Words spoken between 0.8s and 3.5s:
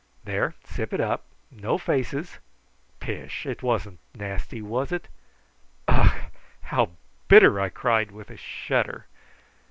it up. No faces. Pish!